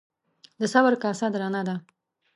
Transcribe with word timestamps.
ـ 0.29 0.59
د 0.59 0.63
صبر 0.73 0.93
کاسه 1.03 1.27
درنه 1.33 1.61
ده. 1.67 1.75